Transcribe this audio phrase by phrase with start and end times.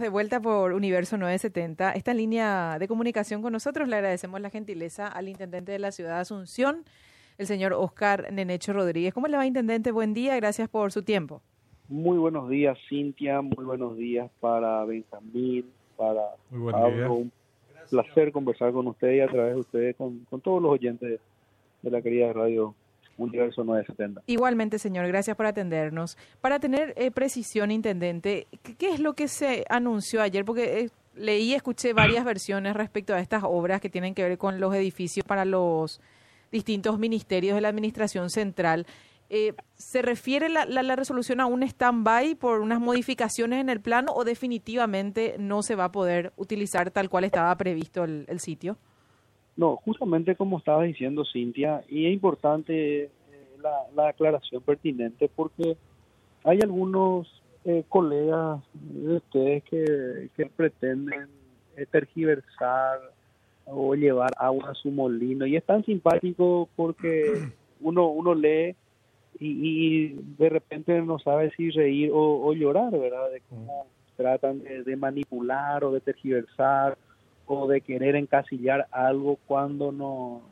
[0.00, 1.92] De vuelta por Universo 970.
[1.92, 6.14] Esta línea de comunicación con nosotros le agradecemos la gentileza al intendente de la ciudad
[6.14, 6.84] de Asunción,
[7.36, 9.12] el señor Oscar Nenecho Rodríguez.
[9.12, 9.90] ¿Cómo le va, intendente?
[9.90, 11.42] Buen día, gracias por su tiempo.
[11.88, 13.40] Muy buenos días, Cintia.
[13.40, 15.64] Muy buenos días para Benjamín,
[15.96, 17.14] para Pablo.
[17.14, 17.32] Un
[17.90, 21.18] placer conversar con usted y a través de ustedes con, con todos los oyentes
[21.82, 22.72] de la querida radio
[23.18, 24.22] Universo 970.
[24.26, 26.16] Igualmente, señor, gracias por atendernos.
[26.40, 28.46] Para tener eh, precisión, intendente,
[28.78, 30.44] ¿qué, es lo que se anunció ayer?
[30.44, 34.38] Porque eh, leí y escuché varias versiones respecto a estas obras que tienen que ver
[34.38, 36.00] con los edificios para los
[36.50, 38.86] distintos ministerios de la Administración Central.
[39.30, 44.12] Eh, ¿Se refiere la, la, resolución a un stand-by por unas modificaciones en el plano
[44.14, 48.78] o definitivamente no se va a poder utilizar tal cual estaba previsto el, el sitio?
[49.58, 53.10] No, justamente como estaba diciendo Cintia, y es importante eh,
[53.92, 55.76] la, aclaración pertinente porque
[56.44, 61.26] hay algunos eh, colegas de ustedes que, pretenden
[61.76, 63.00] eh, tergiversar
[63.64, 68.76] o llevar agua a su molino y es tan simpático porque uno uno lee
[69.40, 73.30] y, de repente no sabe si reír o, llorar, ¿verdad?
[73.32, 76.96] De cómo tratan de manipular o de tergiversar
[77.48, 80.42] o de querer encasillar algo cuando no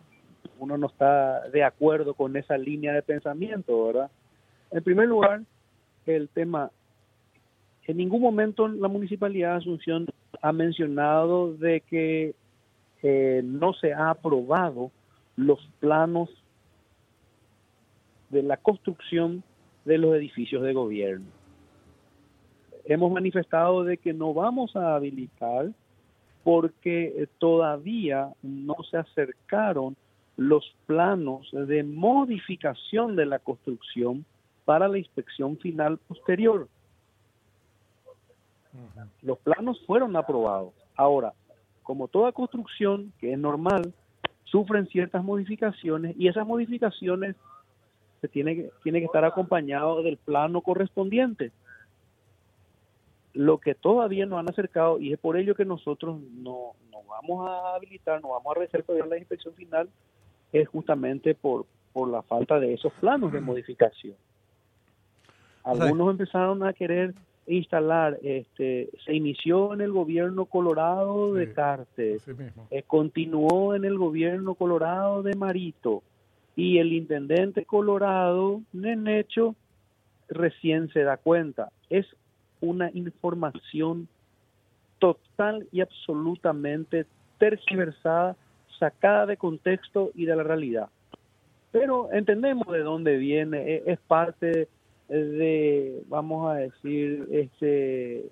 [0.58, 4.10] uno no está de acuerdo con esa línea de pensamiento, ¿verdad?
[4.70, 5.42] En primer lugar,
[6.06, 6.70] el tema,
[7.86, 10.06] en ningún momento la Municipalidad de Asunción
[10.40, 12.34] ha mencionado de que
[13.02, 14.90] eh, no se ha aprobado
[15.36, 16.30] los planos
[18.30, 19.42] de la construcción
[19.84, 21.26] de los edificios de gobierno.
[22.86, 25.70] Hemos manifestado de que no vamos a habilitar
[26.46, 29.96] porque eh, todavía no se acercaron
[30.36, 34.24] los planos de modificación de la construcción
[34.64, 36.68] para la inspección final posterior.
[39.22, 40.72] Los planos fueron aprobados.
[40.94, 41.32] Ahora,
[41.82, 43.92] como toda construcción, que es normal,
[44.44, 47.34] sufren ciertas modificaciones y esas modificaciones
[48.20, 51.50] se tiene que, tiene que estar acompañado del plano correspondiente
[53.36, 57.48] lo que todavía no han acercado y es por ello que nosotros no, no vamos
[57.48, 59.88] a habilitar, no vamos a todavía la inspección final,
[60.52, 64.14] es justamente por, por la falta de esos planos de modificación.
[65.64, 67.14] Algunos empezaron a querer
[67.46, 72.22] instalar, este, se inició en el gobierno colorado de Cartes,
[72.70, 76.02] eh, continuó en el gobierno colorado de Marito
[76.54, 79.54] y el intendente colorado, Nenecho,
[80.28, 81.70] recién se da cuenta.
[81.90, 82.06] Es
[82.60, 84.08] una información
[84.98, 87.06] total y absolutamente
[87.38, 88.36] tergiversada,
[88.78, 90.88] sacada de contexto y de la realidad.
[91.72, 94.68] Pero entendemos de dónde viene, e, es parte
[95.08, 98.26] de, vamos a decir, este,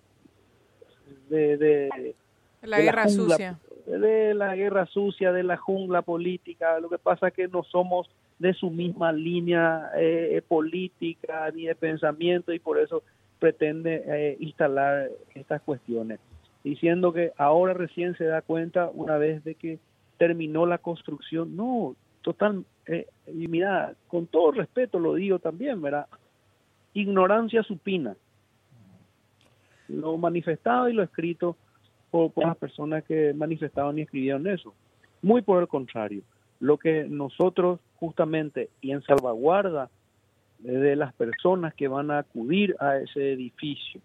[1.28, 2.14] de,
[2.62, 3.58] la guerra sucia.
[3.86, 6.80] De la guerra sucia, de la jungla política.
[6.80, 8.08] Lo que pasa es que no somos
[8.38, 13.02] de su misma línea eh, política ni de pensamiento y por eso
[13.44, 16.18] pretende eh, instalar estas cuestiones,
[16.62, 19.78] diciendo que ahora recién se da cuenta una vez de que
[20.16, 21.54] terminó la construcción.
[21.54, 26.06] No, total, eh, y mira, con todo respeto lo digo también, ¿verdad?
[26.94, 28.16] Ignorancia supina.
[29.88, 31.54] Lo manifestado y lo escrito
[32.10, 34.72] por, las personas que manifestaban y escribieron eso.
[35.20, 36.22] Muy por el contrario,
[36.60, 39.90] lo que nosotros justamente y en salvaguarda
[40.72, 44.00] de las personas que van a acudir a ese edificio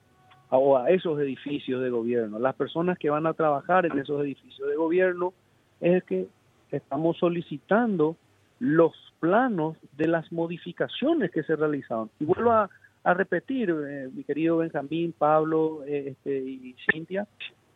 [0.49, 4.67] o a esos edificios de gobierno, las personas que van a trabajar en esos edificios
[4.67, 5.33] de gobierno,
[5.79, 6.27] es que
[6.71, 8.17] estamos solicitando
[8.59, 12.09] los planos de las modificaciones que se realizaron.
[12.19, 12.69] Y vuelvo a,
[13.05, 17.25] repetir, eh, mi querido Benjamín, Pablo eh, este, y Cintia.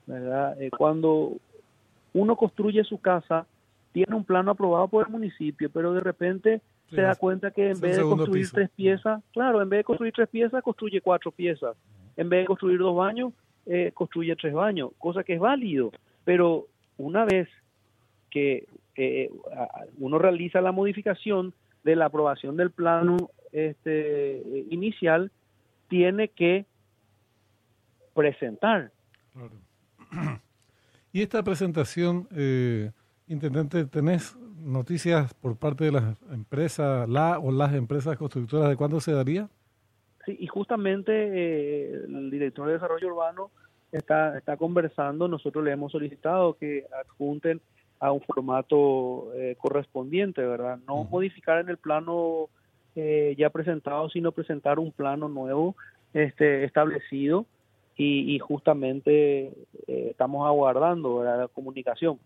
[0.08, 1.38] Eh, cuando
[2.14, 3.48] uno construye su casa,
[3.94, 6.62] tiene un plano aprobado por el municipio, pero de repente
[6.96, 10.14] se da cuenta que en vez de construir tres piezas, claro, en vez de construir
[10.14, 11.76] tres piezas, construye cuatro piezas.
[12.16, 13.34] En vez de construir dos baños,
[13.66, 15.92] eh, construye tres baños, cosa que es válido.
[16.24, 17.50] Pero una vez
[18.30, 19.30] que eh,
[20.00, 21.54] uno realiza la modificación
[21.84, 25.32] de la aprobación del plano este, inicial,
[25.90, 26.66] tiene que
[28.14, 28.92] presentar.
[31.16, 32.90] Y esta presentación, eh,
[33.28, 39.00] Intendente, ¿tenés noticias por parte de las empresas, la o las empresas constructoras de cuándo
[39.00, 39.50] se daría?
[40.26, 43.52] Sí, y justamente eh, el director de desarrollo urbano
[43.92, 47.62] está, está conversando, nosotros le hemos solicitado que adjunten
[48.00, 50.78] a un formato eh, correspondiente, ¿verdad?
[50.88, 52.50] No modificar en el plano
[52.96, 55.76] eh, ya presentado, sino presentar un plano nuevo
[56.14, 57.46] este, establecido
[57.96, 59.54] y, justamente
[59.88, 62.20] eh, estamos aguardando la comunicación.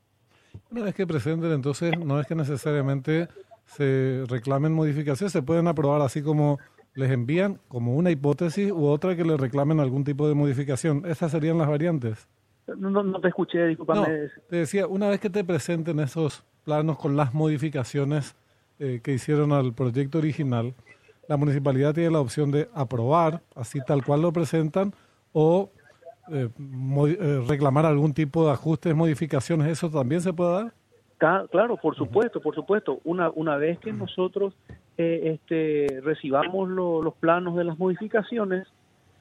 [0.71, 3.27] Una vez que presenten, entonces no es que necesariamente
[3.65, 6.59] se reclamen modificaciones, se pueden aprobar así como
[6.95, 11.03] les envían como una hipótesis u otra que le reclamen algún tipo de modificación.
[11.05, 12.27] Esas serían las variantes.
[12.75, 14.29] No, no te escuché, discúlpame.
[14.49, 18.35] te decía, una vez que te presenten esos planos con las modificaciones
[18.79, 20.73] eh, que hicieron al proyecto original,
[21.27, 24.93] la municipalidad tiene la opción de aprobar, así tal cual lo presentan,
[25.33, 25.69] o
[26.31, 29.67] eh, eh, reclamar algún tipo de ajustes, modificaciones.
[29.67, 30.73] ¿Eso también se puede dar?
[31.17, 32.99] Claro, por supuesto, por supuesto.
[33.03, 34.53] Una, una vez que nosotros
[34.97, 38.67] eh, este, recibamos los planos de las modificaciones,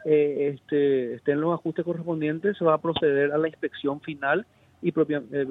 [0.05, 4.47] eh, este, estén los ajustes correspondientes, se va a proceder a la inspección final
[4.83, 5.47] y propia, eh,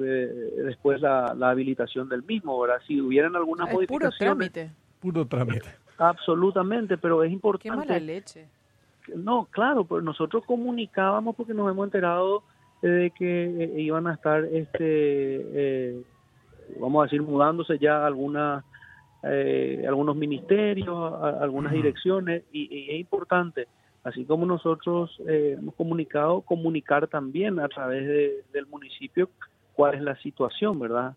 [0.64, 2.52] después la, habilitación del mismo.
[2.52, 4.18] Ahora, si hubieran algunas modificaciones...
[4.18, 4.70] Puro trámite.
[5.00, 5.68] Puro trámite.
[5.98, 7.70] Absolutamente, pero es importante...
[7.70, 8.48] Qué mala leche.
[9.14, 12.42] No, claro, pero nosotros comunicábamos porque nos hemos enterado
[12.82, 16.04] de que iban a estar este
[16.78, 18.64] vamos a decir, mudándose ya algunas,
[19.22, 23.68] eh, algunos ministerios, algunas direcciones, y, es importante,
[24.04, 28.06] así como nosotros eh, hemos comunicado, comunicar también a través
[28.52, 29.30] del municipio
[29.74, 31.14] cuál es la situación, ¿verdad?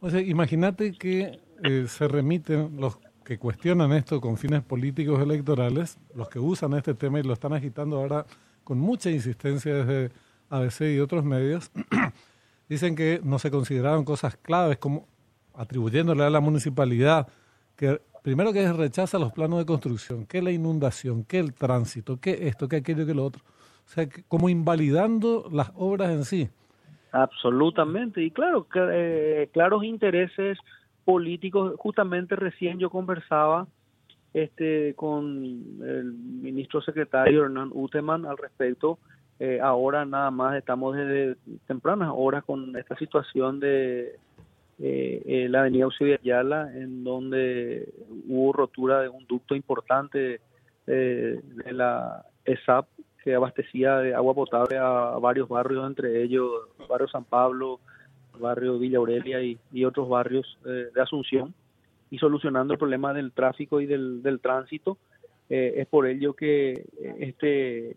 [0.00, 2.98] O sea, imagínate que eh, se remiten los
[3.28, 7.52] que cuestionan esto con fines políticos electorales, los que usan este tema y lo están
[7.52, 8.24] agitando ahora
[8.64, 10.14] con mucha insistencia desde
[10.48, 11.70] ABC y otros medios,
[12.70, 15.06] dicen que no se consideraron cosas claves como
[15.54, 17.28] atribuyéndole a la municipalidad
[17.76, 22.48] que primero que rechaza los planos de construcción, que la inundación, que el tránsito, que
[22.48, 23.42] esto, que aquello, que lo otro.
[23.44, 26.48] O sea, como invalidando las obras en sí.
[27.12, 28.22] Absolutamente.
[28.22, 30.56] Y claro, eh, claros intereses
[31.08, 31.72] políticos.
[31.78, 33.66] Justamente recién yo conversaba
[34.34, 35.24] este con
[35.82, 38.98] el ministro secretario Hernán Uteman al respecto
[39.40, 44.16] eh, ahora nada más estamos desde tempranas horas con esta situación de
[44.80, 47.88] eh, eh, la avenida Eusebio Ayala, en donde
[48.28, 50.40] hubo rotura de un ducto importante
[50.86, 52.86] de la ESAP
[53.22, 56.50] que abastecía de agua potable a varios barrios, entre ellos
[56.88, 57.80] barrio San Pablo,
[58.38, 61.54] barrio Villa Aurelia y, otros barrios de Asunción,
[62.10, 64.98] y solucionando el problema del tráfico y del, tránsito
[65.50, 67.96] eh, es por ello que eh, este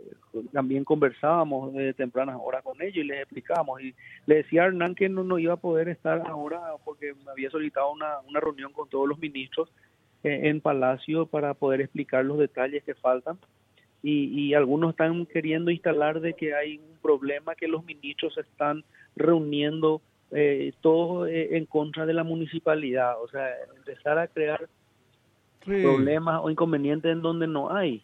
[0.53, 3.93] también conversábamos de tempranas horas con ellos y les explicábamos y
[4.25, 7.91] le decía a Hernán que no, no iba a poder estar ahora porque había solicitado
[7.91, 9.69] una, una reunión con todos los ministros
[10.23, 13.37] eh, en Palacio para poder explicar los detalles que faltan
[14.01, 18.83] y, y algunos están queriendo instalar de que hay un problema que los ministros están
[19.15, 23.47] reuniendo eh, todos en contra de la municipalidad, o sea,
[23.77, 24.67] empezar a crear
[25.65, 28.03] problemas o inconvenientes en donde no hay.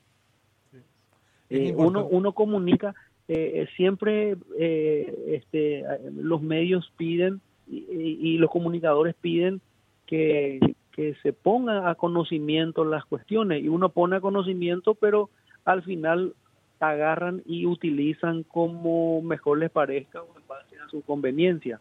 [1.50, 2.94] Eh, uno, uno comunica,
[3.28, 4.38] eh, eh, siempre
[5.28, 5.84] este,
[6.16, 9.62] los medios piden y, los comunicadores piden
[10.06, 10.60] que,
[10.92, 15.30] que se pongan a conocimiento las cuestiones y uno pone a conocimiento, pero
[15.66, 16.34] al final
[16.80, 21.80] agarran y utilizan como mejor les parezca o en base a su conveniencia.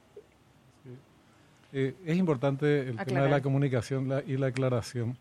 [1.73, 5.17] Es importante el tema de la comunicación y la aclaración.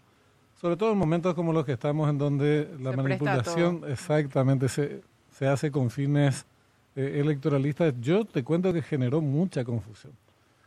[0.55, 5.01] Sobre todo en momentos como los que estamos, en donde la manipulación exactamente se,
[5.31, 6.45] se hace con fines
[6.95, 7.93] eh, electoralistas.
[7.99, 10.13] Yo te cuento que generó mucha confusión.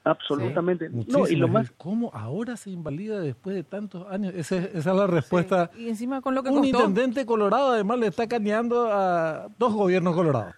[0.05, 0.89] Absolutamente.
[0.91, 1.71] No, y lo más...
[1.77, 4.35] ¿Cómo ahora se invalida después de tantos años?
[4.35, 5.71] esa es la respuesta.
[5.77, 10.15] Y encima con lo que Un intendente colorado además le está cañando a dos gobiernos
[10.15, 10.55] colorados.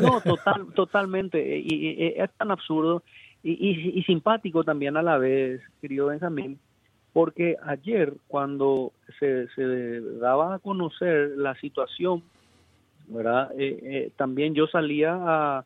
[0.00, 1.58] No, total, totalmente.
[1.58, 3.02] Y, es tan absurdo
[3.44, 6.58] y, y, y, simpático también a la vez, querido Benjamín,
[7.12, 9.46] porque ayer cuando se,
[10.18, 12.24] daba a conocer la situación,
[13.06, 13.52] ¿verdad?
[13.56, 15.64] Eh, eh, también yo salía a,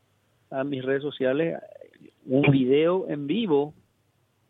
[0.65, 1.61] mis redes sociales
[2.25, 3.75] un video en vivo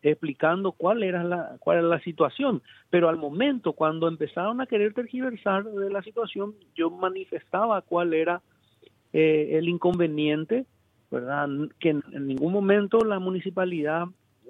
[0.01, 4.93] explicando cuál era la cuál era la situación, pero al momento cuando empezaron a querer
[4.93, 8.41] tergiversar de la situación, yo manifestaba cuál era
[9.11, 10.65] eh, el inconveniente,
[11.11, 11.49] ¿verdad?
[11.79, 14.07] Que en ningún momento la municipalidad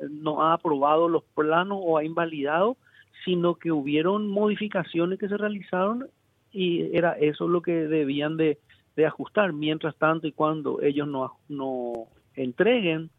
[0.09, 2.77] no ha aprobado los planos o ha invalidado,
[3.25, 6.07] sino que hubieron modificaciones que se realizaron
[6.51, 8.57] y era eso lo que debían de,
[9.05, 9.53] ajustar.
[9.53, 13.09] Mientras tanto y cuando ellos no, no entreguen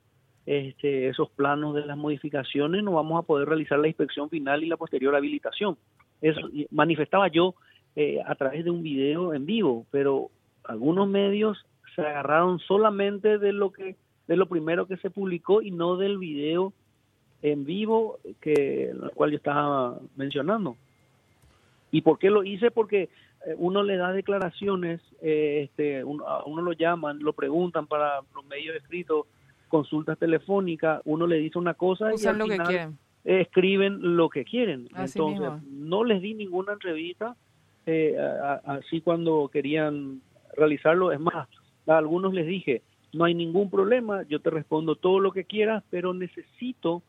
[0.45, 4.67] este, esos planos de las modificaciones, no vamos a poder realizar la inspección final y
[4.67, 5.79] la posterior habilitación.
[6.21, 7.55] Eso manifestaba yo
[7.97, 10.31] eh, a través de un video en vivo, pero
[10.65, 15.73] algunos medios se agarraron solamente de lo que de lo primero que se publicó y
[15.73, 16.73] no del video
[17.43, 20.77] en vivo que el cual yo estaba mencionando.
[21.91, 22.71] ¿Y por qué lo hice?
[22.71, 23.09] Porque
[23.47, 28.21] eh, uno le da declaraciones, eh, este, uno, a uno lo llaman, lo preguntan para
[28.35, 29.27] los medios escritos,
[29.69, 32.95] consultas telefónicas, uno le dice una cosa y al lo que final
[33.25, 34.89] escriben lo que quieren.
[34.95, 35.61] Así Entonces, mismo.
[35.89, 37.35] no les di ninguna entrevista,
[37.87, 40.21] eh, a- a- así cuando querían
[40.57, 41.11] realizarlo.
[41.11, 41.49] Es más,
[41.91, 42.83] a algunos les dije,
[43.13, 47.03] no hay ningún problema, yo te respondo todo lo que quieras, pero necesito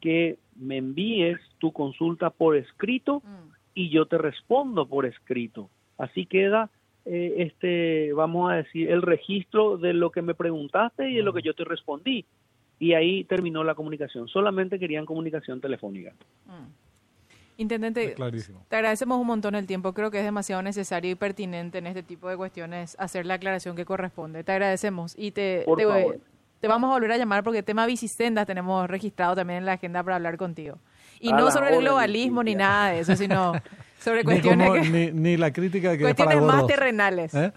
[0.00, 3.52] que me envíes tu consulta por escrito Mm.
[3.74, 5.70] y yo te respondo por escrito.
[5.96, 6.70] Así queda,
[7.06, 11.32] eh, este, vamos a decir, el registro de lo que me preguntaste y de lo
[11.32, 12.24] que yo te respondí.
[12.80, 14.28] Y ahí terminó la comunicación.
[14.28, 16.12] Solamente querían comunicación telefónica.
[16.46, 16.83] Mm.
[17.56, 18.64] Intendente, Clarísimo.
[18.68, 19.92] te agradecemos un montón el tiempo.
[19.92, 23.76] Creo que es demasiado necesario y pertinente en este tipo de cuestiones hacer la aclaración
[23.76, 24.42] que corresponde.
[24.42, 26.18] Te agradecemos y te, Por te, favor.
[26.60, 30.02] te vamos a volver a llamar porque tema bicisendas tenemos registrado también en la agenda
[30.02, 30.78] para hablar contigo.
[31.20, 33.52] Y A no sobre el globalismo ni nada de eso, sino
[34.00, 37.34] sobre Ni, cuestiones, como- que- ni, ni la crítica que es para cuestiones más terrenales.
[37.34, 37.52] ¿Eh?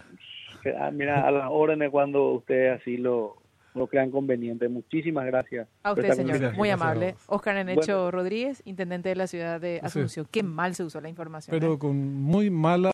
[0.78, 3.37] Ah, Mira, a las órdenes cuando ustedes así lo,
[3.78, 4.68] lo crean conveniente.
[4.68, 5.66] Muchísimas gracias.
[5.82, 6.38] A usted, señor.
[6.38, 7.14] Gracias, Muy amable.
[7.26, 8.10] Oscar Enecho Bueno.
[8.10, 9.86] Rodríguez, intendente de la ciudad de Sí.
[9.86, 10.26] Asunción.
[10.30, 11.56] Qué mal se usó la información.
[11.56, 11.58] ¿eh?
[11.58, 12.86] Pero con muy mala